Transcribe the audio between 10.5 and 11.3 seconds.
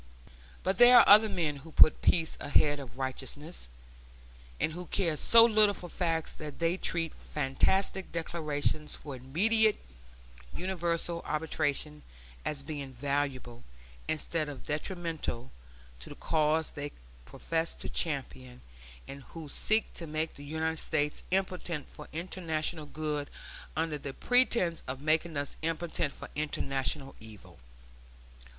universal